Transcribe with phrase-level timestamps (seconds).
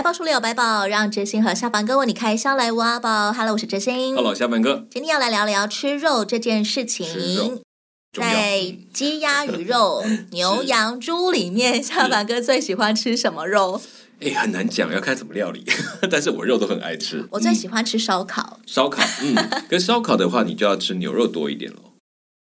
[0.00, 3.30] 百宝书里有百宝，让哲星和小凡哥为你开箱来挖宝。
[3.34, 4.16] Hello，我是哲星。
[4.16, 4.86] Hello，小凡哥。
[4.90, 7.60] 今天要来聊聊吃肉这件事情。
[8.10, 10.02] 在鸡、鸭、鱼肉、
[10.32, 13.82] 牛、羊、猪里面，下凡哥最喜欢吃什么肉？
[14.22, 15.66] 哎，很难讲，要看怎么料理。
[16.10, 17.28] 但是我肉都很爱吃。
[17.32, 18.56] 我最喜欢吃烧烤。
[18.58, 19.36] 嗯、烧烤，嗯，
[19.68, 21.89] 跟烧烤的话，你就要吃牛肉多一点喽。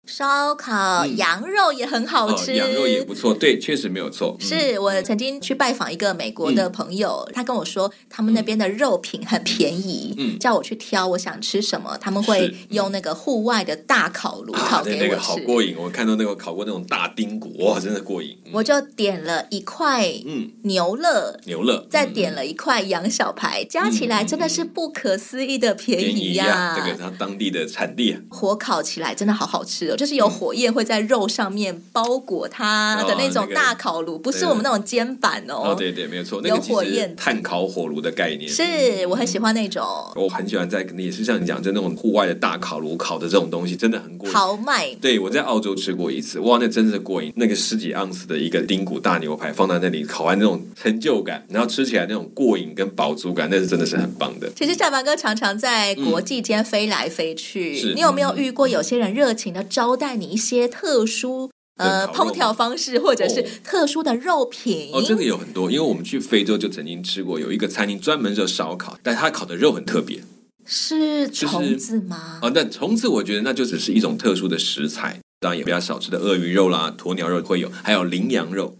[0.09, 4.35] 烧烤羊肉也很好吃，羊肉也不错，对，确实没有错。
[4.39, 15.75] 嗯、是我曾经去拜访一个美国的朋友，嗯、他跟我说，他们那边的肉品很便宜，嗯，叫我去挑我想吃什么，他们会用那个户外的大烤炉烤给我吃，啊、那个好过瘾。
[15.77, 18.35] 我看到那个烤过那种大丁骨，哇，真的过瘾。
[18.51, 26.75] 我就点了一块嗯牛肋，嗯、牛肋，再点了一块羊小排，嗯、加起来真的是不可思议的便宜呀，啊！
[26.75, 29.95] 这个它当地的产地，啊火烤起来真的好好吃哦。
[30.00, 35.72] 就是有火焰会在肉上面包裹它的那种大烤炉，不是我们那种煎板哦。
[35.72, 38.50] 哦，对对，没有错，有火焰碳烤火炉的概念。
[38.50, 39.83] 是我很喜欢那种，
[40.16, 44.33] 我很喜欢在也是像你讲，就那种户外的大烤炉烤的这种东西，真的很过瘾。
[44.33, 44.89] 豪迈。
[45.02, 47.34] 对，我在澳洲吃过一次，哇，那真的是过瘾。
[47.36, 54.50] 那个十几盎司的一个丁骨大牛排放在那里烤完，那种成就感，然后吃起来那种过瘾跟饱足感，那是真的是很棒的。
[54.56, 60.25] 其实夏凡哥常常在国际间飞来飞去，你有没有遇过有些人热情的招待你？
[60.29, 65.71] 一些特殊呃烹调方式，或者是特殊的肉品哦，这个有很多。
[65.71, 70.23] 因为我们去非洲就曾经吃过，有一个餐厅专门做烧烤，但它烤的肉很特别，
[70.65, 72.39] 是虫子吗？
[72.41, 78.77] 哦，那虫子我觉得那就只是一种特殊的食材，当然也比较少吃的鳄鱼肉啦、鸵鸟肉会有，还有羚羊肉，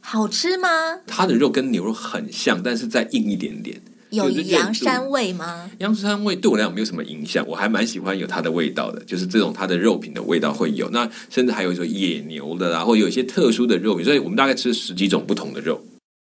[0.00, 0.68] 好吃吗？
[1.06, 3.82] 它的肉跟牛肉很像，但是再硬一点点。
[4.16, 5.70] 有羊膻味吗？
[5.78, 10.88] 羊膻味对我来讲没有什么影响，我还蛮喜欢有它的味道的，就是这种它的肉品的味道会有。
[10.90, 15.80] 那甚至还有说野牛的啦，或有一些特殊的肉品，所以我们大概吃十几种不同的肉。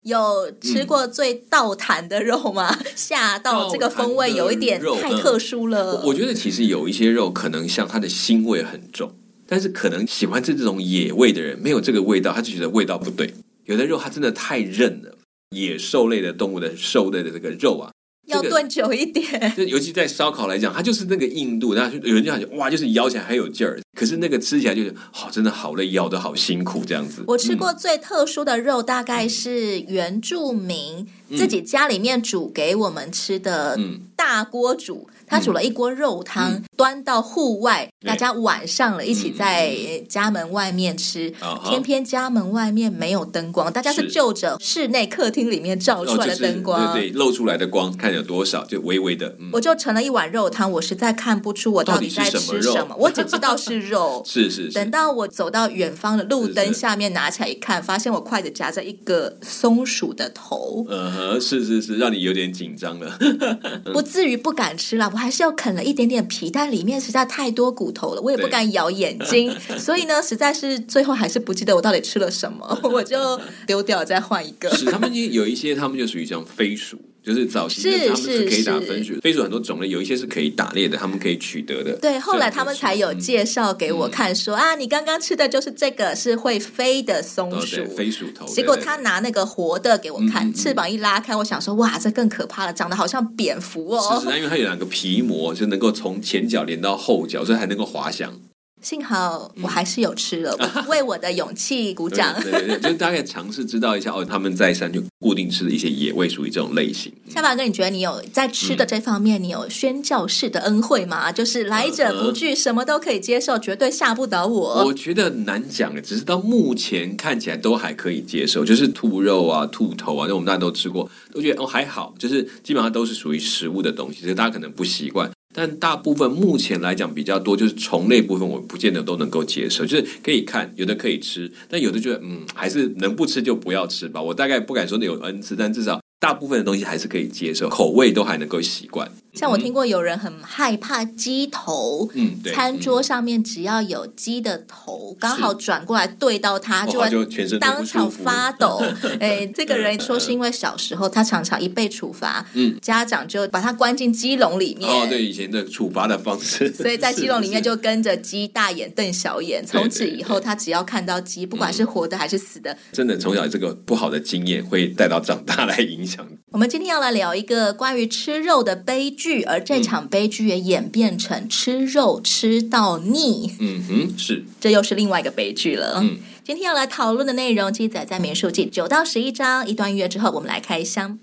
[0.03, 2.75] 有吃过最道坛的肉吗？
[2.95, 6.01] 吓、嗯、到这个风味有一点太特殊了。
[6.01, 9.13] 嗯、我觉得其实有一些肉可能像它的腥味很重，
[9.47, 13.31] 但是可能喜欢吃这种野味的人没有这个味道，他就觉得味道不对。
[13.65, 15.15] 有的肉它真的太韧了。
[15.51, 17.91] 野兽类的动物的兽类的这个肉啊，
[18.27, 19.53] 要炖久一点。
[19.55, 23.79] 就尤其在烧烤来讲，它就是那个硬度，然后有人就感觉哇，就是咬起来很有劲儿。
[24.01, 27.23] 可是那个吃起来就是好，真的好累，咬的好辛苦这样子。
[27.27, 31.07] 我吃过最特殊的肉，大概是原住民
[31.37, 33.77] 自己家里面煮给我们吃的
[34.15, 35.07] 大锅煮。
[35.27, 41.33] 他煮了一锅肉汤，嗯、端到户外，嗯、大家晚上了一起在家门外面吃。
[41.41, 49.37] 嗯、偏偏家门外面没有灯光，大家是就着室内客厅里面照出来的灯光，哦就是、对对，露出来的光看有多少，就微微的。
[49.39, 54.23] 嗯、我就盛了一碗肉汤，我实在看不出我到底在吃什么，什么我只知道是肉。
[54.25, 54.71] 是，是是。
[54.71, 60.83] 等到我走到远方的路灯下面拿起来一看，发现我筷子夹着一个松鼠的头。
[60.89, 63.19] 嗯哼，是是是，让你有点紧张了。
[63.93, 65.11] 不至于不敢吃了。
[65.11, 74.69] 还是要啃了一点点皮，但里面实在太多骨头了，我也不敢咬眼睛， 所以呢，实在是最后还是不记得我到底吃了什么，我就丢掉，再换一个。
[74.75, 81.93] 是他们有一些，他们就属于像飞鼠，就是早期的他们是可以打分数，飞鼠很多种类，有一些是可以打猎的，他们可以取得的。
[82.01, 88.45] 对，后来他们才有介绍给我看说，说、嗯、啊，你刚刚吃的就是这个是会飞的松鼠，哦、飞鼠头。
[88.47, 94.19] 结果他拿那个活的给我看，嗯、翅膀一拉开，我想说哇，这更可怕了，长得好像蝙蝠哦。
[94.19, 98.33] 是，是，因为它有两个皮膜，就能够从前脚连到后脚，所以还能够滑翔。
[98.81, 102.33] 幸好我还是有吃了，嗯、为我的勇气鼓掌。
[102.41, 107.13] 对对对，就大概尝试知道一下哦，他们在山就固定吃的一些野味，属于这种类型。
[107.29, 111.29] 夏凡哥，你觉得你有在吃的这方面，你有宣教式的恩惠吗？
[111.29, 114.85] 嗯、就是来者不拒，什么都可以接受，绝对吓不倒我。
[114.85, 125.29] 我觉得难讲，只是到目前看起来都还可以接受，就是兔肉啊、兔头啊，那我们大家都吃过，都觉得哦还好，就是基本上都是属于食物的东西，所以大家可能不习惯。
[125.53, 129.85] 但大部分目前来讲比较多，就是虫类部分，我不见得都能够接受。
[129.85, 134.21] 就是可以看，有的可以吃，但有的觉得嗯，还是能不吃就不要吃吧。
[134.21, 139.11] 我大概不敢说那有 N 次，但至少大部分的东西还是可以接受，口味都还能够习惯。
[139.33, 148.83] 像我听过有人很害怕鸡头，嗯，对，餐桌上面只要有鸡的头，刚好转过来对到他，就会全身当场发抖。
[149.19, 154.87] 哎，这个人说是因为小时候他常常一被处罚，嗯，家长就把他关进鸡笼里面。
[154.87, 159.65] 哦，对，以前的处罚的方式，所以在鸡笼里面 就跟着鸡大眼瞪小眼。
[159.65, 166.10] 从此以后，他只要看到鸡，不管是活的还是死的，真的从小这个不好的经验会带到长大来影响。
[166.51, 173.53] 我们今天要来聊一个关于吃肉的悲剧，而这场悲剧也演变成吃肉吃到腻。
[173.59, 175.99] 嗯哼，是，这又是另外一个悲剧了。
[176.01, 179.67] 嗯，今天要来讨论的内容记载在《民数记》九到十一章。
[179.67, 181.19] 一段音乐之后，我们来开箱。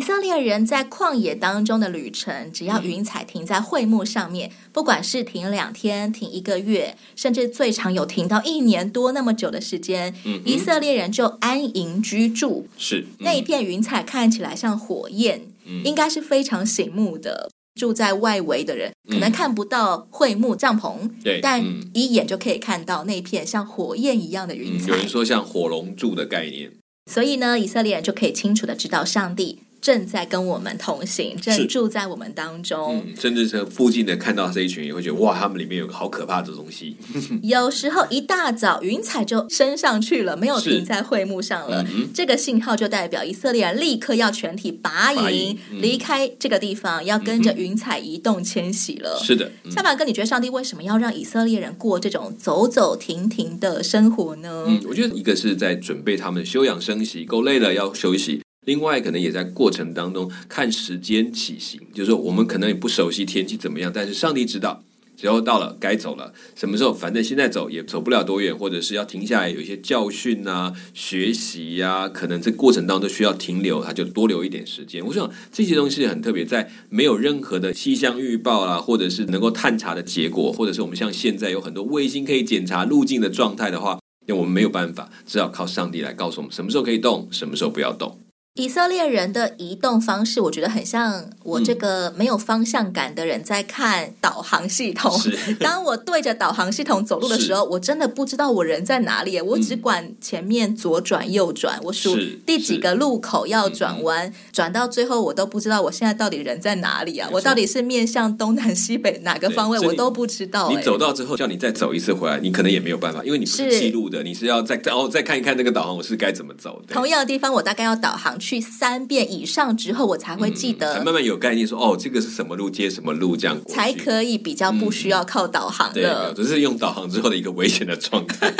[0.00, 12.66] 以色列人在旷野当中的旅程，只要云彩停在会幕上面，不管是停两天、停一个月，甚至最长有停到一年多那么久的时间，嗯、以色列人就安营居住。
[12.78, 17.50] 是、嗯、那一片云彩看起来像火焰，嗯、应该是非常醒目的。
[17.78, 21.10] 住在外围的人可能看不到会幕帐篷，
[21.42, 21.62] 但
[21.92, 24.86] 一眼就可以看到那片像火焰一样的云彩。
[24.86, 26.72] 嗯、有人说像火龙柱的概念，
[27.12, 29.58] 所以呢，以色列人就可以清楚的知道上帝。
[29.80, 36.96] 正在跟我们同行，正住在我们当中，嗯、甚至是附近的看到这一群，也会觉得哇，他们里面有个好可怕的东西。
[37.42, 49.18] 有时候一大早云彩就升上去了，没有停在会幕上了，嗯、这个信号就代表以色列人立刻要全体拔营，嗯、离开这个地方，要跟着云彩移动迁徙了。
[49.22, 54.64] 是的，小马哥，你觉得上帝为什么要让以色列人过这种走走停停的生活呢？
[54.68, 58.42] 嗯，我觉得一个是在准备他们休养生息，够累了要休息。
[58.70, 64.84] 另外，可能也在过程当中看时间起行，就是说我们可能也不熟悉天气怎么样，但是上帝知道，
[65.16, 75.04] 只要到了该走了，什么时候，反正现在走也走不了多远，或者是要停下来有一些教训啊、学习呀、可能这过程当中需要停留，他就多留一点时间。
[75.04, 88.16] 我想这些东西很特别，在没有任何的气象预报啊，或者是能够探查的结果，或者是我们像现在有很多卫星可以检查路径的状态的话，那我们没有办法，只好靠上帝来告诉我们什么时候可以动，什么时候不要动。
[88.54, 95.16] 以色列人的移动方式，我觉得很像我这个没有方向感的人在看导航系统。
[95.18, 99.40] 是 当我对着导航系统走路的时候，我真的不知道我人在哪里。
[99.40, 107.30] 我只管前面左转右转，我数第几个路口要转弯，转到最后我都不知道我现在到底人在哪里啊！
[107.32, 110.68] 我到底是面向东南西北哪个方位，我都不知道。
[110.68, 116.92] 你走到之后，叫你再走一次回来，你可能也没有办法，因为你不是记录的，你是要再再哦再看一看那个导航，我是该怎么走的。
[116.92, 118.39] 同样的地方，我大概要导航。
[118.40, 126.32] 去三遍以上之后，我才会记得，嗯、才慢慢有概念说，说哦，这个是什么路接什么路，这样才可以比较不需要靠导航的。
[126.34, 128.52] 只、嗯、是用导航之后的一个危险的状态。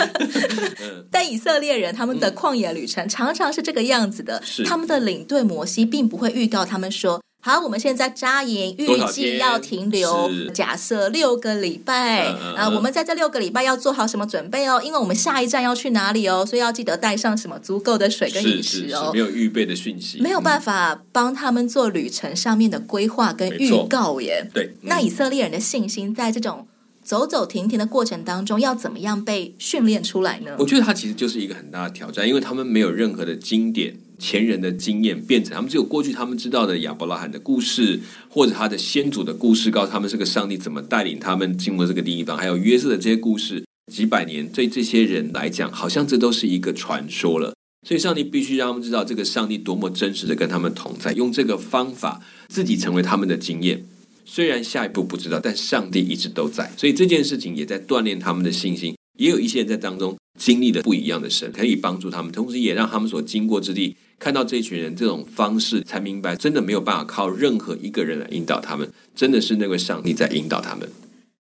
[1.11, 7.21] 但以色列人他们的旷野旅程常常是这个样子的，他们的领队摩西并不会预告他们说。
[7.43, 12.27] 好，我们现在扎营，预计要停留，假设六个礼拜。
[12.27, 14.79] 啊、嗯呃，我们在这六个礼拜要做好什么准备哦？
[14.85, 18.99] 因为我们下一站要去哪里哦，所以要记得带上什么足够的水跟饮食哦。
[18.99, 24.47] 是是是，没有预备的讯息，没有办法帮他们做旅程上面的规划跟预告耶。
[24.53, 26.69] 对，嗯、那以色列人的信心在这种
[27.03, 30.55] 走走停停的过程当中，要怎么样被训练出来呢？
[30.59, 33.97] 我觉得它其实就是一个很大的挑战，因为他们没有任何的经典。
[34.21, 47.55] 前人的经验变成他们只有过去他们知道的亚伯拉罕的故事，或者他的先祖的故事，告诉他们这个上帝怎么带领他们进入这个地方，还有约瑟的这些故事，几百年对这些人来讲，好像这都是一个传说了。
[47.89, 53.87] 所以上帝必须让他们知道这个上帝多么真实的跟他们同在，用这个方法自己成为他们的经验。
[54.27, 58.95] 虽然下一步不知道，但上帝一直都在，所以这件事情也在锻炼他们的信心。
[59.19, 63.95] 也有一些人在当中经历的不一样的神，可以帮助他们，同时也让他们所经过之地。
[64.19, 70.89] 看到这一群人这种方式，才明白真的没有办法靠任何一个人来引导他们，真的是那位上帝在引导他们。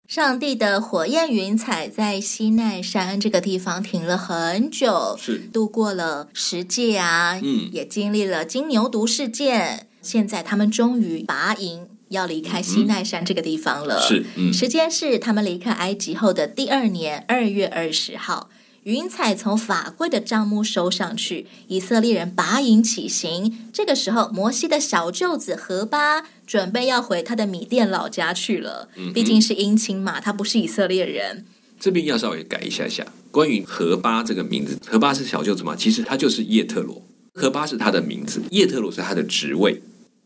[0.07, 9.87] 上帝的火焰云彩在西奈山这个地方停了很久，是度过了十诫啊，嗯，也经历了金牛犊事件。
[10.02, 14.00] 现在他们终于拔营，要离开西奈山这个地方了。
[14.00, 18.50] 是，嗯，时间是他们离开埃及后的第二年二月二十号。
[18.84, 23.68] 云彩从法柜的帐幕收上去，以色列人拔营起行。
[23.72, 28.88] 这个时候，摩西的小舅子何巴准备要回他的米店老家去了。
[28.96, 31.44] 嗯、哼毕竟是姻亲嘛，他不是以色列人。
[31.78, 35.76] 这边要稍微改一下下，关于何巴这个名字，何巴是小舅子嘛？
[35.76, 37.02] 其实他就是叶特罗，
[37.34, 39.82] 何巴是他的名字，叶特罗是他的职位。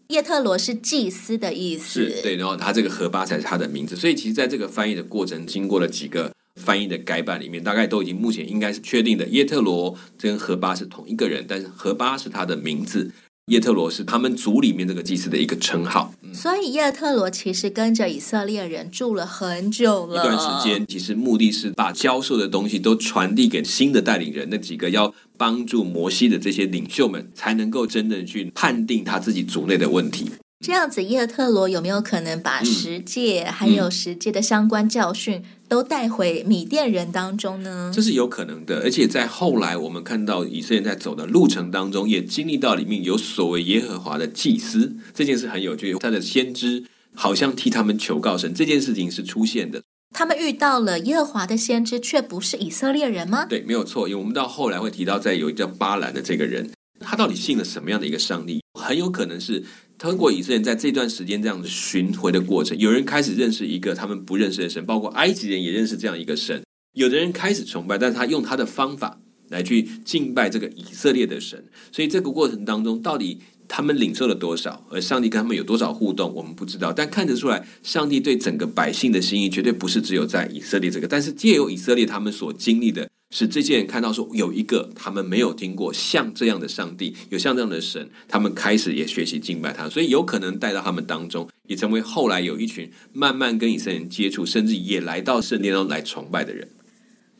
[0.08, 3.96] 叶特罗是祭司的意思，是对，然后他这个何巴才是他的名字。
[3.96, 13.12] 所以其实在这个翻译的过程，经过了几个翻译的改版里面，大概都已经目前应该是确定的，耶特罗跟何巴是同一个人，但是何巴是他的名字。
[13.48, 20.86] 耶特罗是他们族里面这个祭司的一个称号，所以耶特罗其实跟着以色列人住了很久了，一段时间。
[20.86, 30.30] 其实目的是把教授的东西都传递给新的带领人，那几个要帮助摩西的这些领袖们，才能够真正去判定他自己族内的问题。
[30.64, 37.92] 这样子，耶特罗有没有可能把十诫还有十诫的相关教训都带回米甸人当中呢？
[37.94, 46.82] 这是有可能的，而且在后来我们看到以色列在走的路程当中，也经历到里面有所谓耶和华的祭司这件事很有趣，他的先知
[47.14, 49.82] 好像替他们求告神，这件事情是出现的。
[50.14, 53.44] 他们遇到了耶和华的先知，却不是以色列人吗？
[53.44, 58.62] 对，没有错，因为我们到后来会提到，在有一个叫巴兰的这个人，他到底信了什么样的一个上帝？
[58.80, 59.62] 很有可能是。
[60.04, 66.62] 通过以色列在这段时间这样子巡回的过程，有人开始认识一个他们不认识的神，包括埃及人也认识这样一个神。
[66.92, 69.18] 有的人开始崇拜，但是他用他的方法
[69.48, 71.64] 来去敬拜这个以色列的神。
[71.90, 76.92] 所以这个过程当中，到底他们领受了多少，而上帝跟他们有多少互动，我们不知道。
[76.92, 83.08] 但看得出来，上帝对整个百姓的心意绝对不是只有在以色列这个，但是借由以色列他们所经历的。
[83.30, 96.68] 使这些人看到说，有一个他们没有听过像这样的上帝，有像这样的神，他们开始也学习敬拜他，所以有可能带到他们当中，也成为后来有一群慢慢跟以色列人接触，甚至也来到圣殿中来崇拜的人。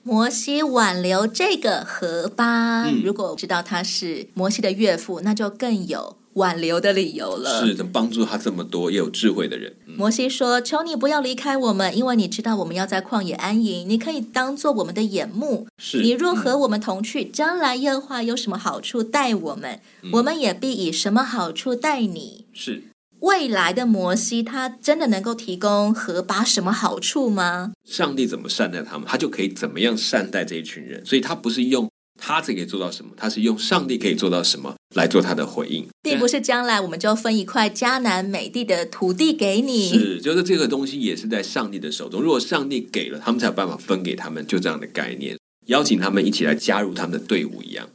[0.05, 6.17] 摩西挽留这个何巴，嗯、如果知道他是摩西的岳父，那就更有。
[6.35, 9.73] 挽留的理由了，是能帮助他这么多也有智慧的人。
[9.87, 15.69] 摩西说：“求你不要离开我们，因为你知道我们要在旷野安营，你可以当做我们的眼目。
[15.79, 22.47] 是你若和我们同去，将来耶和华有什么好处待我们，嗯、我们也必以什么好处待你。
[22.53, 22.83] 是
[23.25, 27.73] 未来的摩西，他真的能够提供和巴什么好处吗？
[27.89, 31.05] 上帝怎么善待他们，他就可以怎么样善待这一群人。
[31.05, 33.11] 所以他不是用。”他这可以做到什么？
[33.17, 39.89] 他是用上帝可以做到什么来做他的回应，并不是将来我们就分一块迦南美地的土地给你。
[39.89, 42.23] 是，就是这个东西也是在上帝的手中。
[42.23, 47.89] 如果上帝给了，他们才有办法分给他们，就这样的概念，邀请他们一起来加入他们的队伍一样。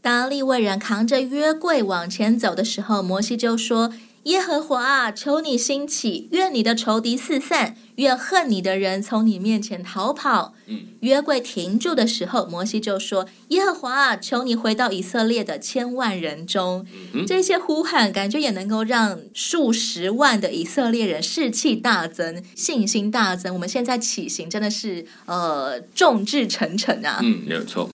[0.00, 3.92] 当利未人扛着约柜往前走的时候，摩西就说。
[4.26, 10.52] 耶和华啊，求你兴起，愿你的仇敌四散，愿恨你的人从你面前逃跑。
[10.66, 16.84] 嗯，约柜停住的时候，摩西就说：“耶和华啊，求你回到以色列的千万人中。
[17.12, 23.54] 嗯”这些呼喊，感觉也能够让数十万的以色列人士气大增，信心大增。
[23.54, 27.20] 我们现在起行真的是呃众志成城啊！
[27.22, 27.88] 嗯，没有错。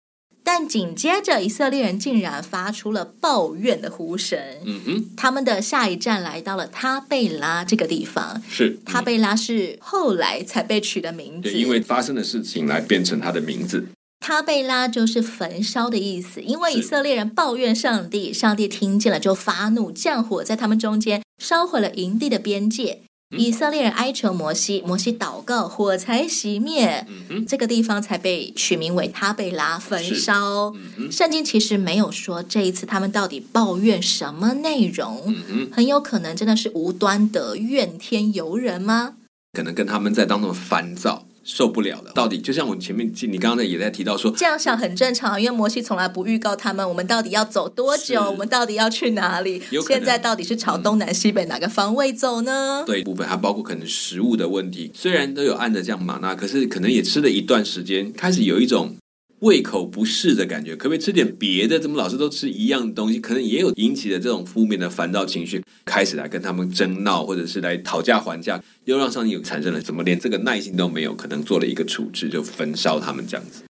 [0.45, 4.39] 但紧接着，以色列人竟然发出了抱怨的呼声。
[4.65, 8.43] 嗯哼，他们的下一站来到了他贝拉这个地方。
[8.49, 13.87] 是，嗯、他贝拉是后来才被取的名字，因为发生的事情来变成他的名字。
[14.21, 23.03] 他贝拉就是焚烧的意思，因为以色列人抱怨上帝，上帝听见了就发怒，降火在他们中间，烧毁了营地的边界。
[23.33, 30.73] 以色列人哀求摩西，摩西祷告，火才熄灭，嗯、这个地方才被取名为他贝拉焚烧。
[30.97, 39.15] 嗯、圣经其实没有说这一次他们到底抱怨什么内容，嗯、很有可能真的是无端的怨天尤人吗？
[39.53, 41.27] 可能跟他们在当中烦躁。
[41.45, 52.85] 受不了了，到底就像我前面你刚刚也在提到说，这样想很正常，因为摩西从来不预告他们，我们到底要走多久，我们到底要去哪里，现在到底是朝东南西北哪个方位走呢？
[52.87, 58.95] 对，部分还包括可能食物的问题，虽然都有按着这样玛纳，可是可能也吃了一段时间，开始有一种。
[59.43, 61.79] 胃口不适的感觉，可不可以吃点别的？
[61.79, 63.19] 怎么老是都吃一样的东西？
[63.19, 71.15] 可能也有引起的这种负面的烦躁情绪，开始来跟他们争闹，或者是来讨价还价，又让上帝有产生了怎么连这个耐心都没有？
[71.15, 73.65] 可能做了一个处置，就焚烧他们这样子。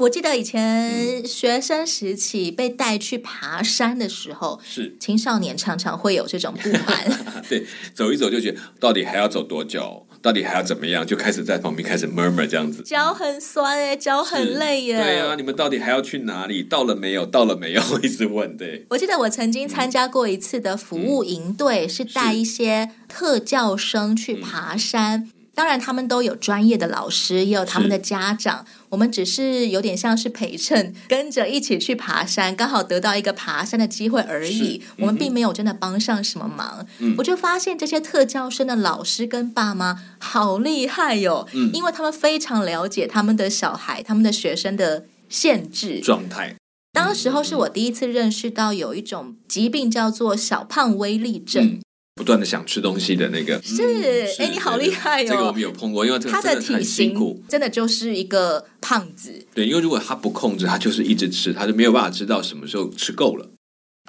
[0.00, 7.18] 我记得以前学生时期被带去爬山的时候，是青少年常常会有这种不满。
[7.50, 10.06] 对，走一走就觉得到底还要走多久？
[10.28, 11.06] 到底还要怎么样？
[11.06, 15.02] 就开始在旁边开始 murmur 这样子，脚很酸哎，脚很累耶。
[15.02, 16.62] 对啊，你们到底还要去哪里？
[16.62, 17.24] 到了没有？
[17.24, 17.80] 到了没有？
[18.04, 18.54] 一直问。
[18.54, 25.30] 对，我记得我曾经参加过一次的服务营队，嗯、是带一些特教生去爬山。
[25.58, 28.64] 当然，他们都有专业的老师，也有他们的家长。
[28.90, 34.80] 我们只是有点像是陪衬，跟着一起去爬山，刚好得到一个爬山的机会而已。
[34.90, 36.86] 嗯、我们并没有真的帮上什么忙。
[37.00, 46.54] 嗯、我就发现这些特教生的老师跟爸妈好厉害哟、哦，嗯、因为他们非常了解他们的小孩、他们的学生的限制状态。
[46.92, 51.80] 当时候是我第一次认识到有一种疾病叫做小胖威力症。
[52.18, 53.80] 嗯不断的想吃东西的那个是，
[54.42, 55.26] 哎、嗯，你好厉害哦！
[55.28, 59.46] 这个我们有碰过，因为这个真的很辛苦，真的就是一个胖子。
[59.54, 63.48] 对，因为如果他不控制，他就是一直吃，他就没有办法知道什么时候吃够了。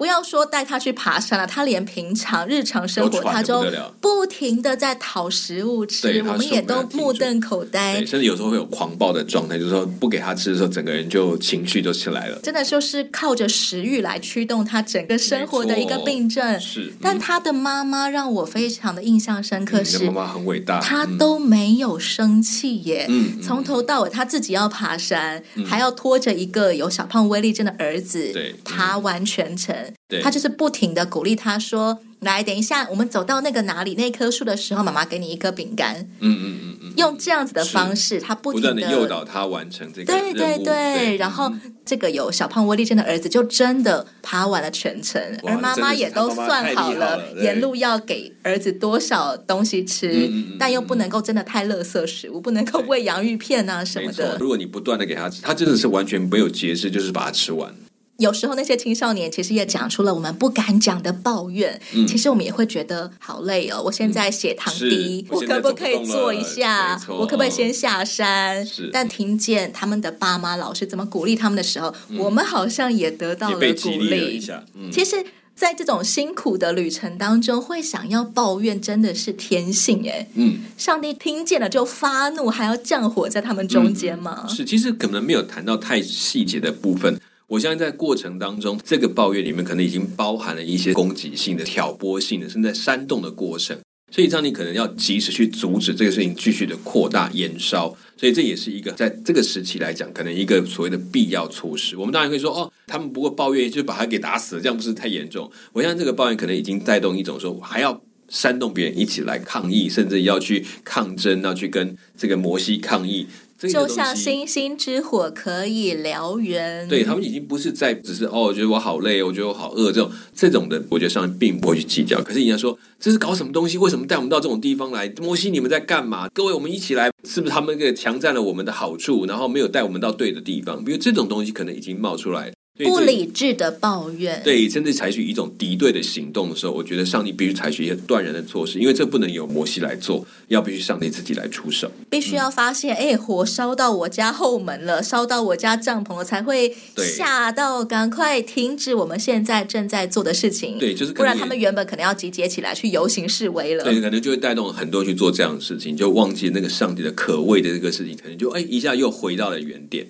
[0.00, 3.62] 不要说带他去爬山了，他连平常日常生活，他就
[4.00, 7.96] 不停的在讨食物吃，我们也都目瞪口呆。
[7.96, 12.38] 甚至有时候会有狂暴的状态，就是说不给他吃的时候，整个人就情绪就起来了。
[12.42, 16.58] 真的就是靠着食欲来驱动他整个生活的一个病症。
[16.58, 23.04] 是，嗯、但他的妈妈让我非常的印象深刻是，是、嗯、妈妈很伟大，他都没有生气耶。
[23.10, 29.76] 嗯，从头到尾他自己要爬山，嗯、还要拖着一个有小胖威力症的儿子，对，爬完全程。
[30.08, 30.20] 对。
[30.22, 41.52] 他就是不停的鼓励他说：“来，等一下，我们走到那个哪里那棵树的时候，妈妈给你一颗饼干。”嗯嗯嗯嗯，用这样子的方式，他不停的诱导他完成这个对对对，对然后
[41.84, 54.36] 这个有小胖威力症的儿子就真的爬完了全程，而妈妈也都算好了沿路要给儿子多少东西吃，但又不能够真的太垃圾食物，不能够喂洋芋片啊什么的。
[54.38, 57.74] 如果你不断的给他吃，他真的是完全没有节制，就是把它吃完。
[58.20, 63.80] 有时候那些青少年其实也讲出了我们不敢讲的抱怨，嗯、其实我们也会觉得好累哦。
[63.82, 67.00] 我现在血糖低，嗯、我可不可以坐一下？
[67.08, 68.64] 我可不可以先下山？
[68.66, 74.46] 是但听见他们的爸妈、老师怎么鼓励他们的时候，嗯、我们好像也得到了鼓励。
[74.74, 75.24] 嗯、其实，
[75.54, 80.28] 在这种辛苦的旅程当中，会想要抱怨，真的是天性哎。
[80.34, 84.44] 嗯，上帝听见了就发怒，还要降火在他们中间吗？
[84.46, 87.18] 嗯、是，其实可能没有谈到太细节的部分。
[87.50, 93.76] 我相信在过程当中，这个抱怨里面可能已经包含了一些攻击性的、挑拨性的，甚至在煽动的过程。
[94.12, 97.88] 所以这样你可能要及时去阻止这个事情继续的扩大延烧。
[98.16, 101.96] 所以这也是一个在这个时期来讲，可能一个所谓的必要措施。
[101.96, 105.50] 我们当然可以说，哦，他们不过抱怨就把他给打死了，这样不是太严重？
[105.72, 113.26] 我相信这个抱怨可能已经带动一种说，还要煽动别人一起来抗议，甚至要去抗争，要去跟这个摩西抗议。
[113.68, 122.22] 就像星星之火可以燎原，对，他们已经不是在只是哦，我觉得我好累，我觉得我好饿这种这种的，我觉得上面并不会去计较。
[122.22, 123.76] 可是人家说这是搞什么东西？
[123.76, 125.12] 为什么带我们到这种地方来？
[125.20, 126.28] 摩西，你们在干嘛？
[126.32, 130.82] 各位，我们一起来，是不是他们给强占了我们的好处，然后没有带我们到对的地方？
[130.82, 132.52] 比如这种东西可能已经冒出来。
[132.84, 141.90] 不理智的抱怨，对，甚至采取一种敌对的行动的时候，我觉得上帝必须采取一些断然的措施，因为这不能由摩西来做，要必须上帝自己来出手。
[142.08, 150.78] 必须要发现，哎、嗯，火烧到我家后门了，烧到我家帐篷了，才会吓到，赶快停止我们现在正在做的事情。
[150.78, 153.84] 对，就是不然他们原本可能要集结起来去游行示威了。
[153.84, 160.06] 对，可能就会带动很多去做这样的事情，就忘记那个上帝的可畏的这个事情，可能就哎一下又回到了原点。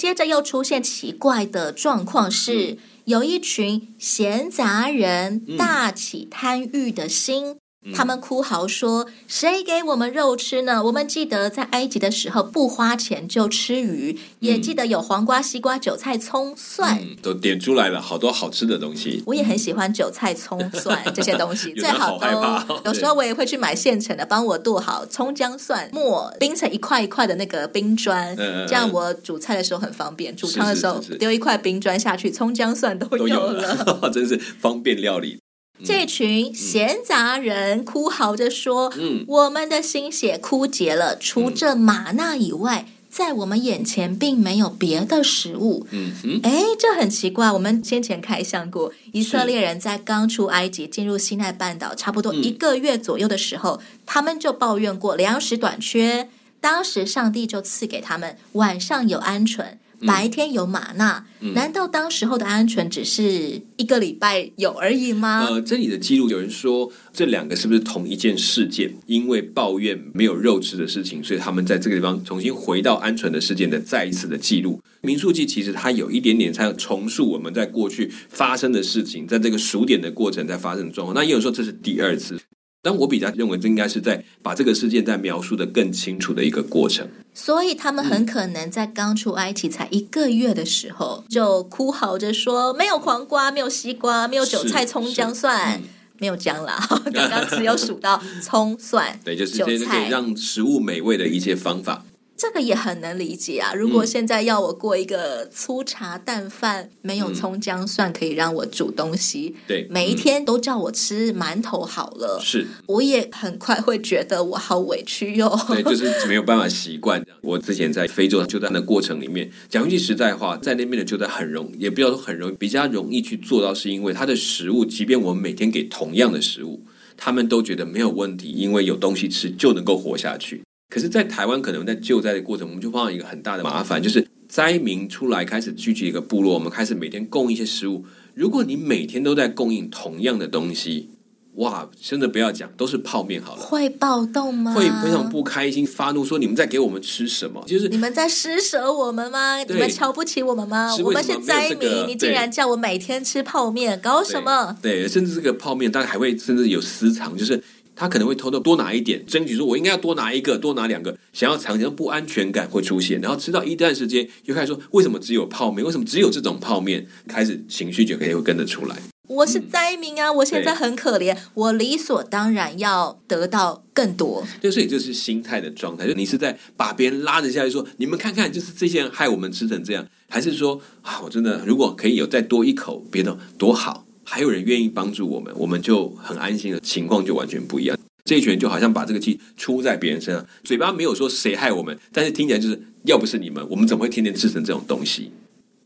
[0.00, 7.58] 接着又出现奇怪的状况是，有一群闲杂人大起贪欲的心。
[7.82, 10.84] 嗯他们哭嚎说：“谁给我们肉吃呢？
[10.84, 19.22] 我们记得在埃及的时候不花钱就吃鱼，也记得有黄瓜、西瓜、韭菜、葱、蒜，嗯、都点出来了，好多好吃的东西。
[19.26, 22.26] 我也很喜欢韭菜、葱、蒜这些东西， 最好都。
[22.26, 30.36] 哦、有时候我也会去买现成的，帮我剁好葱、姜、蒜末，冰成一块一块的那个冰砖，嗯、这样我煮菜的时候很方便。
[30.36, 35.39] 煮汤的时候丢一块冰砖下去，葱、姜、蒜都有了，有了 真是方便料理。”
[35.84, 47.50] 这群闲杂人哭嚎着说：“嗯，我们的心血枯竭了，除这玛纳以外，在我们眼前并没有别的食物。”嗯哼，哎，这很奇怪。
[47.50, 56.28] 我们先前开箱过，以色列人在刚出埃及、进入西奈半岛差不多一个月左右的时候，他们就抱怨过粮食短缺。
[56.60, 59.64] 当时上帝就赐给他们晚上有鹌鹑。
[60.06, 65.46] 白天有马纳，嗯、难道当时候的鹌鹑只是一个礼拜有而已吗？
[65.48, 68.94] 呃，这里的记录有人说，这两个是不是同一件事件？
[69.06, 74.80] 因为抱怨没有肉吃的事情，所以他们在这个地方重新回到鹌鹑的事件的再一次的记录。
[75.02, 81.14] 民数记其实它有一点点在重塑我们在过去发生的事情，在这个数点的过程在发生的状况。
[81.14, 82.38] 那也有说这是第二次。
[82.82, 87.06] 但我比较认为，这应该是在把这个事件再描述的更清楚的一个过程。
[87.32, 95.88] 所以他们很可能在刚出埃及才一个月的时候，就哭嚎着说：“没有黄瓜，没有西瓜，没有韭菜、葱、姜、蒜，嗯、
[96.18, 96.78] 没有姜啦。
[97.14, 102.04] ”刚刚只有数到葱、蒜， 对，就是这些让食物美味的一些方法。
[102.40, 103.74] 这个也很能理解啊！
[103.74, 115.54] 如果现在要我过一个粗茶淡饭，嗯、没有葱姜蒜可以让我煮东西，对，每一天都叫我吃馒头好了，是，我也很快会觉得我好委屈哟。
[115.68, 117.22] 对，就是没有办法习惯。
[117.42, 126.80] 我之前在非洲救灾的过程里面，讲一句实在话，在那边的救灾很容易，也不要说很容易，比较容易去做到，是因为它的食物，即便我们每天给同样的食物，
[127.18, 130.62] 他们都觉得没有问题，因为有东西吃就能够活下去。
[130.90, 138.04] 可是，在台湾可能在救灾的过程，我们就碰到一个很大的麻烦，就是灾民出来开始聚集一个部落，我们开始每天供一些食物。
[138.34, 141.10] 如果你每天都在供应同样的东西，
[141.54, 144.74] 哇，真的不要讲，都是泡面好了，会暴动吗？
[144.74, 147.62] 会非常不开心，发怒说你们在给我们吃什么？
[147.68, 149.62] 就是你们在施舍我们吗？
[149.62, 150.92] 你们瞧不起我们吗？
[151.04, 154.76] 我们是灾民，你竟然叫我每天吃泡面，搞什么？
[154.82, 157.62] 对，对，甚至这个泡面，当然还会甚至有私藏，就是。
[158.00, 165.84] 他可能会偷偷多拿一点，争取说我应该要多拿一个，多拿两个，想要尝尝不安全感会出现，然后吃到一段时间又开始说为什么只有泡面？
[165.84, 167.06] 为什么只有这种泡面？
[167.28, 168.96] 开始情绪就可以会跟着出来。
[169.28, 174.42] 我是灾民啊，我现在很可怜，我理所当然要得到更多。
[174.62, 184.06] 就，所以这是心态的状态，就你是在把别人拉着下来说，你们看看，就是这些人害我们吃成这样，还是说啊，我真的如果可以有再多一口别的多好。
[184.32, 187.98] 还有人愿意帮助我们，我们就很安心了情况就完全不一样。
[188.24, 195.32] 这一群人就好像把这个气出在别人身上，嘴巴没有说谁害我们，但是听起来就是要不是你们，我们怎么会天天吃成这种东西？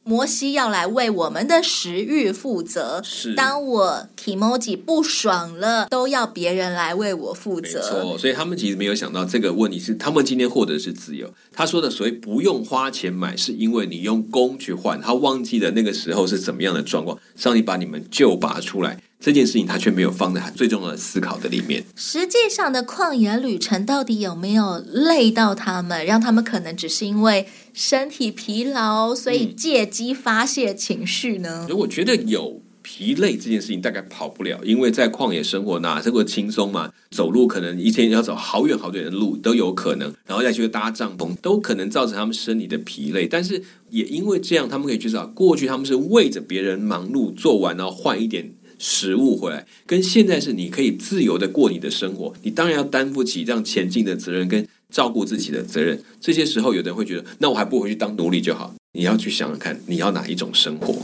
[0.04, 3.00] 摩西要来为我们的食欲负责。
[3.02, 7.80] 是，当我 kimoji 不爽了，都要别人来为我负责。
[7.80, 11.32] 没错，所以他们其实没有想到这个问题是他们今天获得的是自由。
[11.52, 15.00] 他说的所谓不用花钱买，是因为你用工去换。
[15.00, 19.00] 他忘记了那个时候是怎么样的状况，上帝把你们救拔出来。
[19.20, 21.82] 这件事情他却没有放在最重要的思考的里面。
[21.96, 31.66] 实际上的旷野旅程到底有没有累到他们，让他们可能只是因为身体疲劳，所以借机发泄情绪呢？
[31.68, 36.92] 嗯，我觉得有疲累这件事情大概跑不了，因为在旷野生活哪这么轻松嘛？
[37.10, 43.26] 走路可能一天要走好远好远的路都有可能，然后再去搭帐篷都可能造成他们身体的疲累。
[43.26, 43.60] 但是
[43.90, 48.54] 也因为这样，他们可以知道过去他们是为着别人忙碌做完，然后换一点。
[48.76, 56.02] 食物回来，跟现在是你可以自由的过你的生活，你当然要担负起这样前进的责任跟照顾自己的责任。
[56.20, 58.74] 这些时候，有的人会觉得，那我还不如回去当奴隶就好。
[58.92, 60.94] 你要去想想看，你要哪一种生活？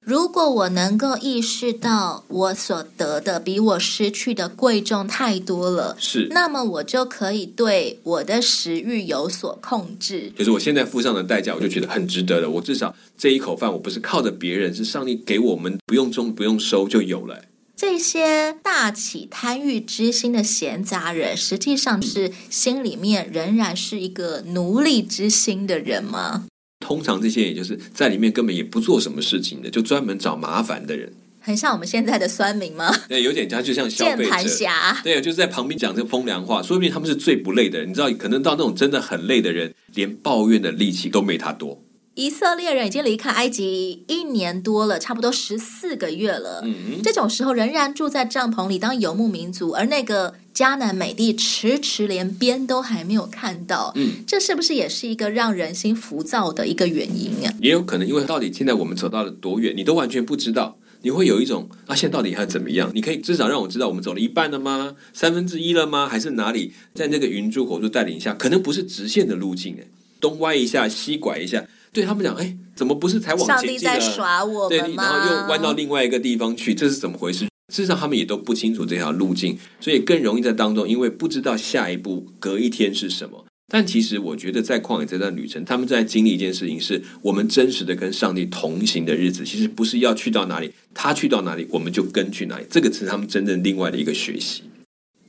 [0.00, 10.32] 如果我能够意识到我所得的比我失去的贵重太多了，是，那么我就可以对我的食欲有所控制。
[10.38, 12.48] 就是我现在付上的代价，我就觉得很值得了。
[12.48, 17.42] 我至少这一口饭，我不是靠着别人，是上帝给我们，不用种不用收就有了。
[17.76, 26.46] 这些大起贪欲之心的闲杂人，实际上是心里面仍然是一个奴隶之心的人吗？
[26.80, 32.90] 通常这些也就是在里面根本也不做什么事情的，就专门找麻烦的人，很像我们现在的酸民吗？
[33.08, 35.00] 对，有点像，就像消费者，键盘侠。
[35.04, 37.90] 对，就是在旁边讲这个风凉话，说不定他们是最不累的人。
[37.90, 41.82] 你知道，可能到那种真的很累的人，连抱怨的力气都没他多。
[42.16, 46.62] 以色列人已经离开埃及一年多了，差不多十四个月了。
[46.64, 53.92] 嗯，这种时候仍然住在帐篷里当游牧民族，而那个迦南美地迟迟连边都还没有看到。
[53.96, 57.52] 嗯，这是不是也是一个让人心浮躁的一个原因啊？
[57.60, 60.78] 也有可能，因为到底现在我们走到了多远，你都完全不知道。
[61.02, 62.90] 你会有一种啊，现在到底还怎么样？
[62.94, 64.96] 你可以至少让我知道，我们走了一半了吗？
[65.12, 66.08] 三分之一了吗？
[66.08, 66.72] 还是哪里？
[66.94, 69.84] 在那个云柱火柱带领下，可能不是直线的路径，哎，
[70.18, 71.62] 东歪一下，西拐一下。
[71.96, 73.68] 对他们讲，哎，怎么不是才往前进？
[73.68, 74.94] 上帝在耍我们吗？
[74.94, 77.46] 对，然后又弯到另外一个地方去，这是怎么回事？
[77.72, 83.46] 事实上，他们也都不清楚这条路径，所以更容易在当中，因为不知道下一步隔一天是什么。
[83.72, 89.42] 但其实，我觉得在旷野这段旅程，他们在经历一件事情，是我们真实的跟上帝同行的日子。
[89.42, 92.66] 其实不是要去到哪里，他去到哪里，我们就跟去哪里。
[92.70, 94.62] 这个是他们真正另外的一个学习。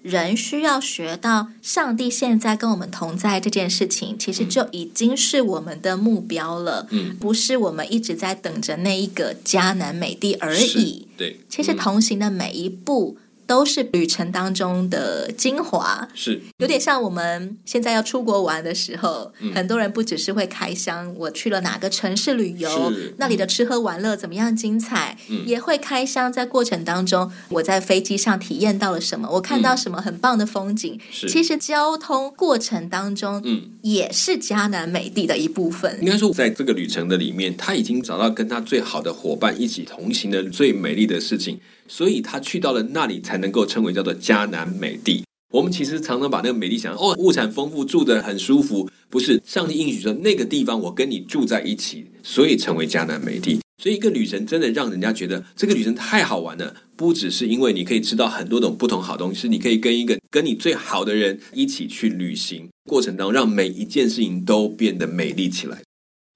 [0.08, 6.88] 人需要学到上帝现在跟我们同在这件事情，其实就已经是我们的目标了。
[6.91, 11.08] 嗯，不是我们一直在等着那一个迦南美地而已。
[11.17, 13.17] 对，其实同行的每一步
[13.48, 16.42] 都是旅程当中的精华，是。
[16.58, 31.00] 有点像我们现在要出国玩的时候，嗯、很多人不只是会开箱，我去了哪个城市旅游，那里的吃喝玩乐怎么样精彩，嗯、也会开箱在过程当中，我在飞机上体验到了什么，我看到什么很棒的风景。
[31.24, 35.98] 嗯、其实交通过程当中，嗯，也是迦南美地的一部分。
[36.02, 41.60] 应该说，在这个旅程的里面，他已经找到跟他最好的伙伴一起同行的最美丽的事情。
[41.88, 45.23] 所以他去到了那里，才能够称为叫做迦南美地。
[45.54, 48.89] 我们其实常常把那个美地想哦，物产丰富，住得很舒服。
[49.10, 53.60] 不是，上帝应许说那个地方我跟你住在一起，所以成为迦南美地。
[53.82, 65.82] 所以一个旅程真的让人家觉得这个旅程太好玩了，不只是因为你可以吃到很多种不同好东西，你可以跟一个跟你最好的人一起去旅行，过程当中让每一件事情都变得美丽起来。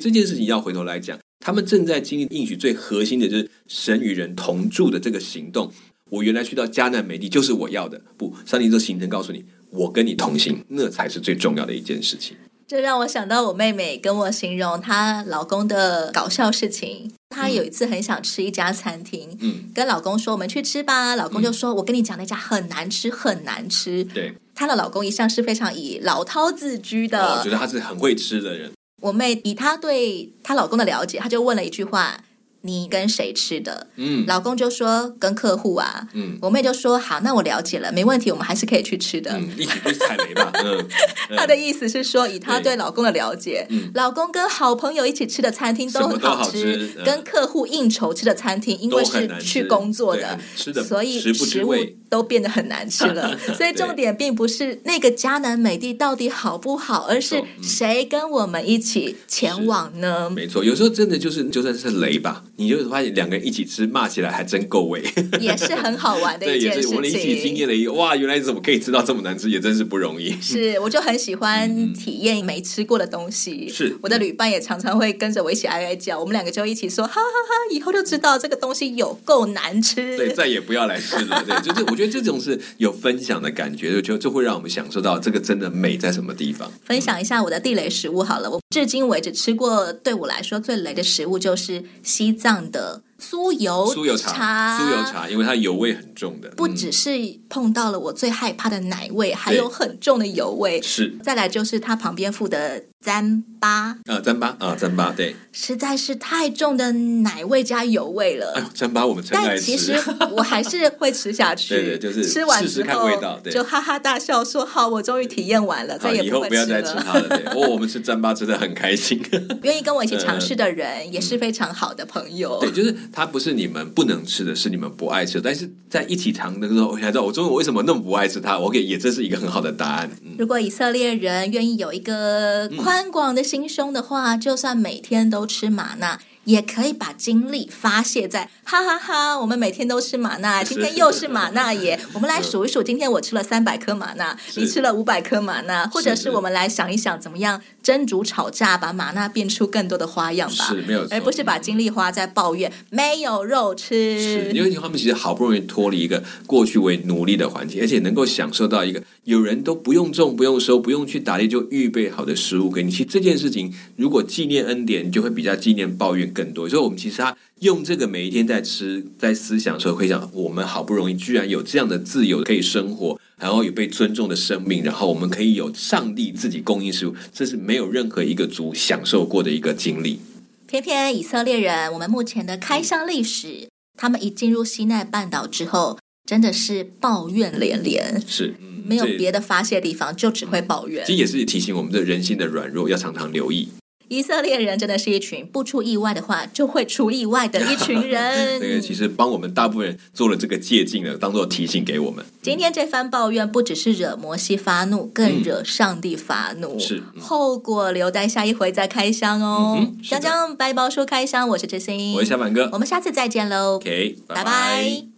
[0.01, 1.19] 这件事情要回头来讲。
[1.41, 5.69] 他们正在经历应许最核心的就是神与人同住的这个行动。
[6.09, 12.37] 我原来去到迦南美地就是我要的，不，上帝这行程告诉你，我跟你同行，那才是最重要的一件事情。
[12.67, 17.11] 这让我想到我妹妹跟我形容她老公的搞笑事情。
[17.29, 24.03] 她有一次很想吃一家餐厅，嗯，跟老公说我们去吃吧，老公就说、嗯、我跟你讲那家很难吃，很难吃。
[24.03, 28.71] 对，她的老公一向是非常以老饕自居的，我、哦、觉得他是很会吃的人。
[29.01, 32.23] 我妹以她对她老公的了解，她就问了一句话。
[32.63, 33.87] 你跟谁吃的？
[33.95, 36.07] 嗯，老公就说跟客户啊。
[36.13, 39.31] 嗯，我妹就说好，那我了解了，没问题，我们还是可以去吃的。
[39.31, 40.51] 嗯，一起去采梅吧。
[40.63, 40.87] 嗯，
[41.35, 50.39] 她的意思是说，以她对老公的了解，老公跟好朋友一起吃的餐厅都很好吃，跟客户应酬吃的餐厅，因为是去工作的，
[50.87, 51.73] 所以食物
[52.11, 53.39] 都变得很难吃了。
[53.57, 60.29] 所以重点并不是那个迦南美地到底好不好，而是谁跟我们一起前往呢？
[60.29, 62.43] 没错，有时候真的就是就算是雷吧。
[62.57, 65.01] 你就发现两个人一起吃，骂起来还真够味，
[65.39, 66.95] 也是很好玩的一件事情。
[66.95, 70.39] 我们一起经验了一个，哇，原来怎么可以吃到这么难吃，也真是不容易。
[70.41, 73.69] 是，我就很喜欢体验没吃过的东西。
[73.69, 81.43] 是、嗯，我的旅伴也常常会跟着我一起哀哀叫，我们两个就一起说，哈哈哈，以后就知道这个东西有够难吃，对，再也不要来吃了。
[81.47, 86.71] 对，就是我觉得觉得这种是有分享的感觉，就就会让我们享受到这个真的美在什么地方。
[86.83, 93.03] 分享一下我的地雷食物好了，我至今为止吃过对我来说最雷的食物就是西藏的。
[93.21, 97.11] 酥油酥油茶，酥油茶，因为它油味很重的，不只是
[97.47, 100.81] 碰到了我最害怕的奶味，还有很重的油味。
[100.81, 108.53] 是，再来就是它旁边附的糌粑啊，糌粑啊，糌粑，对，实在是太重的奶味加油味了。
[108.55, 109.95] 哎呦，糌粑我们但其实
[110.31, 113.09] 我还是会吃下去，对对，就是吃完之后
[113.51, 117.27] 就哈哈大笑说：“好，我终于体验完了，再也不会吃了。”以后不要再吃它了。
[117.29, 119.21] 对， 哦，我们吃糌粑真的很开心。
[119.63, 122.57] 愿意跟我一起尝试的人也是非常好的朋友。
[122.59, 123.81] 对，就是它不是你们。
[123.93, 128.57] 不能吃的是你们不爱吃，但是在一起尝的时候，我才知道我中午为什么那么不爱吃它。
[128.57, 130.09] 我给也这是一个很好的答案。
[130.37, 136.19] 如果以色列人愿意有一个宽广的心胸的话，就算每天都吃玛纳。
[136.45, 139.39] 也可以把精力发泄在哈哈哈！
[139.39, 141.99] 我们每天都吃玛纳，今天又是玛纳耶！
[142.13, 150.65] 我们来数一数，今天我吃了三百颗玛纳，你吃了五百颗玛纳，或者是我们来想一想，怎么样蒸煮炒炸，把玛纳变出更多的花样吧？
[150.69, 154.19] 是没有错，而不是把精力花在抱怨没有肉吃。
[154.19, 162.89] 是因为他们其实好不容易脱离一个过去为奴隶的环境，而且能够享受到一个有人都不用种、不用收、不用去打猎就预备好的食物给你。
[162.89, 166.30] 其实这件事情，如果纪念恩典，你就会比较纪念抱怨。
[166.31, 180.19] 更多，所以我们其实他用这个每一天在吃，在思想的时候，会想我们好不容易居然有这样的自由可以生活，然后有被尊重的生命，然后我们可以有上帝自己供应食物，这是没有任何一个族享受过的一个经历。
[180.67, 183.67] 偏偏以色列人，我们目前的开箱历史，
[183.97, 191.05] 他们一进入西奈半岛之后，真的是抱怨连连，是、嗯、没有别的发泄地方，就只会抱怨。
[191.05, 193.67] 其实也是提醒我们的人性的软弱，要常常留意。
[194.11, 198.59] 以色列人真的是一群不出意外的话就会出意外的一群人。
[198.59, 202.25] 这个其实帮我们大部分人做了这个借鉴的，当做提醒给我们。
[202.41, 206.77] 今天这番抱怨不只是惹摩西发怒，更惹上帝发怒。
[206.77, 209.87] 是后果留待下一回再开箱哦。
[210.03, 213.75] 讲讲百宝书开箱，我是知心，我是小满哥，我们下次再见喽。
[213.75, 215.10] OK，拜拜。